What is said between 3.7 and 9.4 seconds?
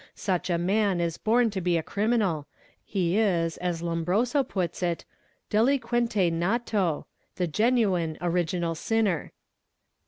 Lombroso puts it, delinquente nato, the ge nuine original sinner.